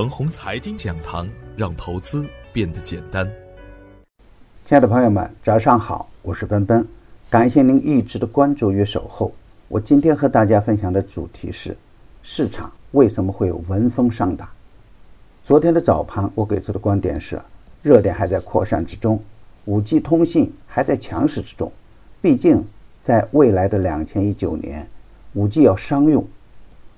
[0.00, 3.30] 恒宏财经讲堂，让投资变得简单。
[4.64, 6.88] 亲爱的朋友们，早上好，我是奔奔，
[7.28, 9.30] 感谢您一直的关注与守候。
[9.68, 11.76] 我今天和大家分享的主题是：
[12.22, 14.48] 市场为什么会有闻风丧胆？
[15.44, 17.38] 昨天的早盘，我给出的观点是，
[17.82, 19.22] 热点还在扩散之中，
[19.66, 21.70] 五 G 通信还在强势之中。
[22.22, 22.64] 毕竟，
[23.02, 24.88] 在未来的两千一九年，
[25.34, 26.26] 五 G 要商用。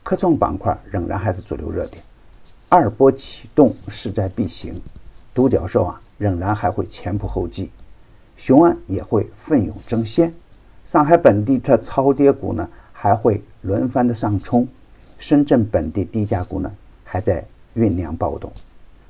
[0.04, 2.00] 科创板块仍然还是主流热点，
[2.74, 4.80] 二波启动势在必行，
[5.34, 7.68] 独角兽啊仍然还会前仆后继，
[8.34, 10.32] 雄安也会奋勇争先，
[10.86, 14.66] 上海本地的超跌股呢还会轮番的上冲，
[15.18, 16.72] 深圳本地低价股呢
[17.04, 17.44] 还在
[17.76, 18.50] 酝酿暴动，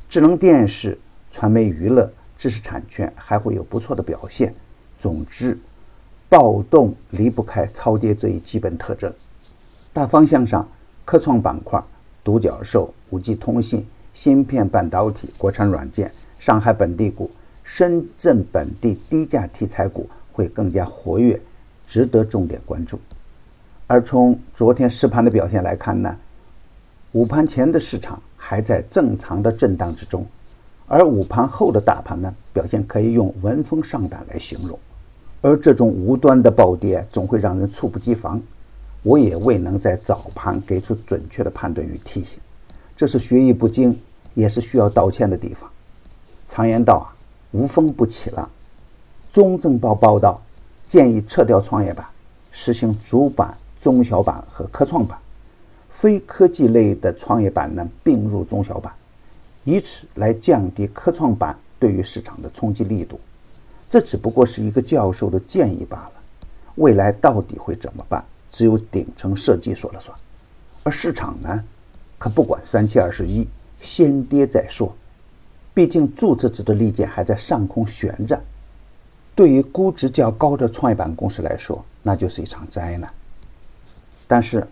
[0.09, 0.99] 智能电视、
[1.31, 4.53] 传媒娱乐、知识产权还会有不错的表现。
[4.99, 5.57] 总之，
[6.29, 9.15] 暴动离不开超跌这一基本特征，
[9.93, 10.69] 大方向上。
[11.05, 11.83] 科创板块、
[12.25, 17.31] 独角兽、五 G 通信、芯片半导体、国产软件、上海本地股、
[17.65, 21.41] 深圳本地低价题材股会更加活跃，
[21.87, 22.99] 值得重点关注。
[23.87, 26.17] 而从昨天实盘的表现来看呢，
[27.13, 30.25] 午盘前的市场还在正常的震荡之中，
[30.87, 34.79] 而午盘后的大盘呢，表现可以用闻风丧胆来形容。
[35.41, 38.41] 而这种无端的暴跌，总会让人猝不及防。
[39.03, 42.39] 我也未能在早盘给出准确的判断与提醒，
[42.97, 43.99] 这是学艺不精，
[44.35, 45.69] 也是需要道歉的地方。
[46.47, 47.07] 常言道啊，
[47.51, 48.49] 无风不起浪。
[49.31, 50.41] 中证报报道
[50.87, 52.07] 建议撤掉创业板，
[52.51, 55.19] 实行主板、中小板和科创板，
[55.91, 58.93] 非科技类的创业板呢并入中小板，
[59.65, 63.19] 以此来降低科创板对于市场的冲击力度。
[63.91, 66.13] 这只不过是一个教授的建议罢了，
[66.77, 68.23] 未来到底会怎么办？
[68.53, 70.17] 只有顶层设计说了算，
[70.85, 71.65] 而市场呢，
[72.19, 73.49] 可不管三七二十一，
[73.81, 74.95] 先跌再说。
[75.73, 78.39] 毕竟注册制的利剑还在上空悬着，
[79.35, 83.11] 对于估值较高的创业板公司来说，那就是一场灾难。
[84.27, 84.69] 但是，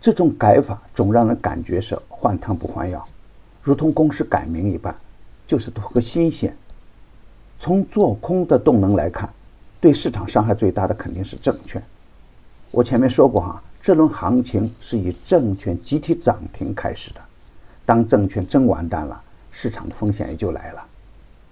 [0.00, 3.04] 这种改法总让人感觉是换汤不换药，
[3.60, 4.94] 如同公司改名一般，
[5.44, 6.56] 就是图个新鲜。
[7.58, 9.28] 从做空的动能来看，
[9.80, 11.82] 对市场伤害最大的肯定是证券。
[12.72, 17.20] 我前面说过哈，这轮行情是以证券集体涨停开始的。
[17.84, 20.82] 当证券真完蛋了，市场的风险也就来了。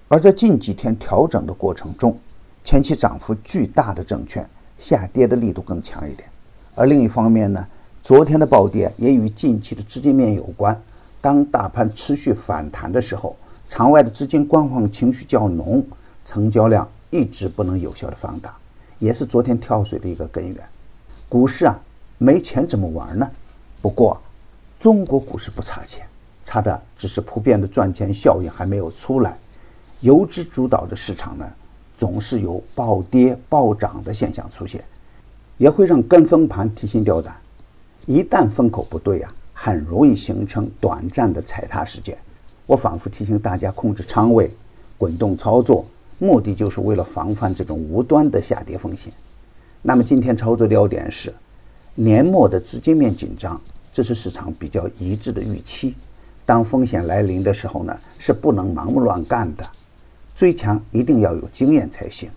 [0.09, 2.19] 而在近几天调整的过程中，
[2.65, 4.49] 前期涨幅巨大的证券
[4.79, 6.27] 下跌的力度更强一点。
[6.75, 7.67] 而另一方面呢，
[8.01, 10.81] 昨天的暴跌也与近期的资金面有关。
[11.21, 13.37] 当大盘持续反弹的时候，
[13.69, 15.87] 场外的资金观望情绪较浓，
[16.25, 18.57] 成交量一直不能有效的放大，
[18.99, 20.57] 也是昨天跳水的一个根源。
[21.31, 21.81] 股市啊，
[22.19, 23.31] 没钱怎么玩呢？
[23.81, 24.21] 不过，
[24.81, 26.05] 中国股市不差钱，
[26.45, 29.39] 差的只是普遍的赚钱效应还没有出来。
[30.01, 31.49] 游资主导的市场呢，
[31.95, 34.83] 总是有暴跌暴涨的现象出现，
[35.57, 37.33] 也会让跟风盘提心吊胆。
[38.07, 42.19] 一旦风口不对啊，很容易形成短暂的踩踏事件。
[42.67, 44.51] 我反复提醒大家控制仓位，
[44.99, 45.87] 滚动操作，
[46.19, 49.13] 目的就是为了防范这种无端的下跌风险。
[49.83, 51.33] 那么今天操作要点是，
[51.95, 53.59] 年末的资金面紧张，
[53.91, 55.95] 这是市场比较一致的预期。
[56.45, 59.65] 当风险来临的时候呢，是不能盲目乱干的，
[60.35, 62.29] 追强一定要有经验才行。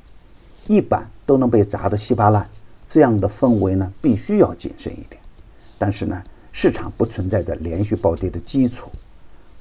[0.67, 2.47] 一板都能被砸得稀巴烂，
[2.87, 5.21] 这样的氛围呢，必须要谨慎一点。
[5.77, 8.89] 但是呢，市场不存在着连续暴跌的基础，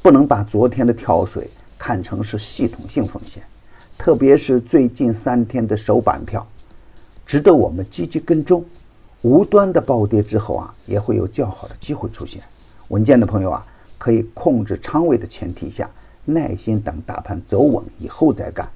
[0.02, 3.42] 不能把昨天的跳水看成是系统性风险，
[3.98, 6.46] 特别是最近三天的首板票。
[7.26, 8.64] 值得我们积极跟踪，
[9.22, 12.42] 无端的暴跌之后啊，也会有较好的机会出现。
[12.88, 13.66] 稳健的朋友啊，
[13.96, 15.88] 可以控制仓位的前提下，
[16.24, 18.66] 耐心等大盘走稳以后再干；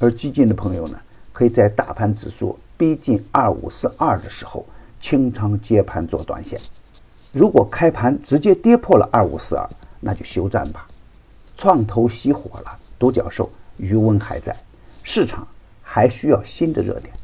[0.00, 0.98] 而激进的朋友呢，
[1.32, 4.66] 可以在大盘指数逼近二五四二的时候
[5.00, 6.60] 清仓接盘做短线。
[7.30, 9.68] 如果开盘直接跌破了二五四二，
[10.00, 10.88] 那就休战吧。
[11.54, 14.56] 创投熄火了，独角兽余温还在，
[15.02, 15.46] 市场
[15.82, 17.14] 还需要新的热点。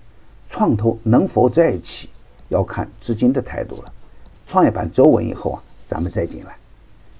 [0.49, 2.09] 创投能否再起，
[2.49, 3.93] 要看资金的态度了。
[4.47, 6.57] 创业板走稳以后啊，咱们再进来。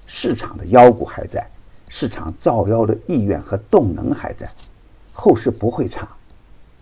[0.07, 1.47] 市场的妖股还在，
[1.89, 4.51] 市场造妖的意愿和动能还在，
[5.13, 6.09] 后市不会差。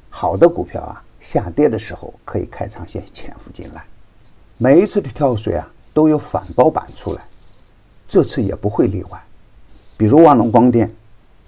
[0.09, 3.85] 好的股票啊，下跌的时候可以开长线潜伏进来。
[4.57, 7.27] 每一次的跳水啊，都有反包板出来，
[8.07, 9.21] 这次也不会例外。
[9.97, 10.95] 比如万隆光电，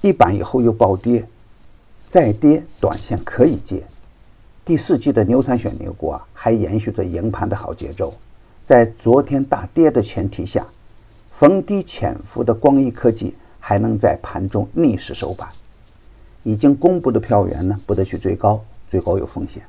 [0.00, 1.24] 一板以后又暴跌，
[2.04, 3.86] 再跌短线可以接。
[4.68, 8.12] 第四季的牛三选牛股啊，还延续着赢盘的好节奏。
[8.62, 10.66] 在昨天大跌的前提下，
[11.32, 15.48] 逢低潜伏的光一科技还能在盘中逆势收盘。
[16.42, 19.62] 已经公布的票源呢，不得去追高，追高有风险。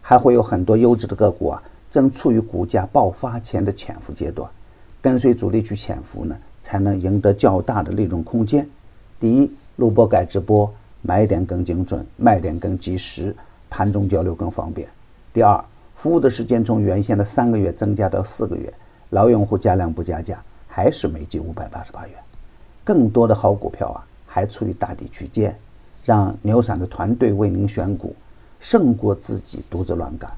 [0.00, 1.60] 还会有很多优质的个股啊，
[1.90, 4.48] 正处于股价爆发前的潜伏阶段，
[5.02, 8.64] 跟随主力去潜伏呢，才能赢得较大的利润空间。
[9.18, 13.34] 第一，录播改直播，买点更精准，卖点更及时，
[13.78, 14.88] 盘中交流更方便。
[15.32, 15.64] 第二，
[15.94, 18.74] 服务的时间从原先的三个月增加到四个月，
[19.10, 22.16] 老用户加量不加价，还是每季五百八十八元。
[22.82, 25.56] 更多的好股票啊，还处于大底区间，
[26.04, 28.16] 让牛散的团队为您选股。
[28.58, 30.28] 胜过自己独自乱干，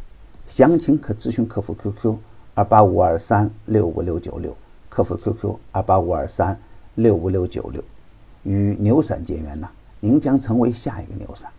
[0.46, 2.14] 详情可咨询客服 QQ
[2.54, 4.54] 二八五二三六五六九六，
[4.90, 6.54] 客服 QQ 二八五二三
[6.96, 7.82] 六五六九六。
[8.43, 9.66] 与牛散结缘呢，
[9.98, 11.50] 您将成为下一个牛散。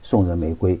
[0.00, 0.80] 送人玫瑰，